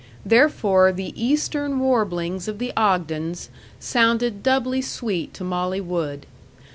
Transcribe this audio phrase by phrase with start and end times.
[0.25, 6.25] Therefore the Eastern warblings of the Ogdens sounded doubly sweet to Molly Wood.